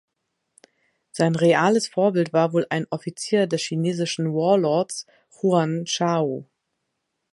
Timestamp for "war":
2.33-2.53